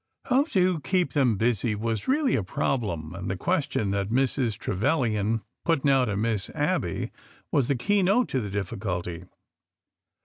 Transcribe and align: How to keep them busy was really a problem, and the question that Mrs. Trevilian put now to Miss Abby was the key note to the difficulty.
How 0.25 0.45
to 0.45 0.79
keep 0.79 1.13
them 1.13 1.37
busy 1.37 1.75
was 1.75 2.07
really 2.07 2.35
a 2.35 2.41
problem, 2.41 3.13
and 3.13 3.29
the 3.29 3.37
question 3.37 3.91
that 3.91 4.09
Mrs. 4.09 4.57
Trevilian 4.57 5.43
put 5.63 5.85
now 5.85 6.05
to 6.05 6.17
Miss 6.17 6.49
Abby 6.55 7.11
was 7.51 7.67
the 7.67 7.75
key 7.75 8.01
note 8.01 8.27
to 8.29 8.41
the 8.41 8.49
difficulty. 8.49 9.25